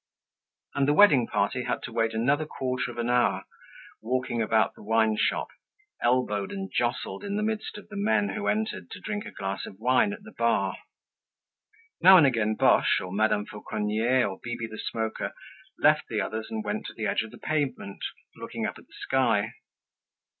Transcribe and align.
And 0.73 0.87
the 0.87 0.95
wedding 0.95 1.27
party 1.27 1.61
had 1.65 1.83
to 1.83 1.91
wait 1.93 2.15
another 2.15 2.47
quarter 2.47 2.89
of 2.89 2.97
an 2.97 3.07
hour, 3.11 3.45
walking 4.01 4.41
about 4.41 4.73
the 4.73 4.81
wineshop, 4.81 5.49
elbowed 6.01 6.51
and 6.51 6.71
jostled 6.75 7.23
in 7.23 7.35
the 7.35 7.43
midst 7.43 7.77
of 7.77 7.87
the 7.89 7.97
men 7.97 8.29
who 8.29 8.47
entered 8.47 8.89
to 8.89 8.99
drink 8.99 9.27
a 9.27 9.31
glass 9.31 9.67
of 9.67 9.77
wine 9.77 10.11
at 10.11 10.23
the 10.23 10.31
bar. 10.35 10.75
Now 12.01 12.17
and 12.17 12.25
again 12.25 12.55
Boche, 12.55 12.99
or 12.99 13.11
Madame 13.11 13.45
Fauconnier, 13.45 14.27
or 14.27 14.39
Bibi 14.41 14.65
the 14.65 14.79
Smoker 14.79 15.33
left 15.77 16.07
the 16.09 16.19
others 16.19 16.47
and 16.49 16.63
went 16.63 16.87
to 16.87 16.95
the 16.95 17.05
edge 17.05 17.21
of 17.21 17.29
the 17.29 17.37
pavement, 17.37 18.03
looking 18.35 18.65
up 18.65 18.79
at 18.79 18.87
the 18.87 18.95
sky. 19.01 19.53